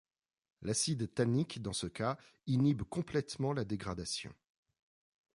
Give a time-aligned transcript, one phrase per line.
[0.63, 2.17] L'acide tannique dans ce cas
[2.47, 4.33] inhibe complètement la dégradation.